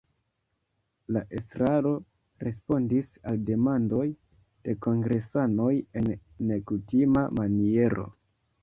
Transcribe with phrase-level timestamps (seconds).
[1.17, 1.91] La estraro
[2.47, 4.09] respondis al demandoj
[4.67, 5.71] de kongresanoj
[6.03, 6.13] en
[6.53, 8.13] nekutima maniero.